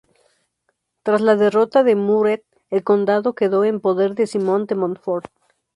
[1.03, 5.29] Tras la derrota de Muret el condado quedó en poder de Simón de Montfort.